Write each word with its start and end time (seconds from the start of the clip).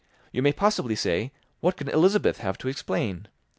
You 0.31 0.41
may 0.41 0.51
possibly 0.51 0.95
say, 0.95 1.31
What 1.59 1.77
can 1.77 1.87
Elizabeth 1.87 2.39
have 2.39 2.57
to 2.57 2.67
explain? 2.67 3.27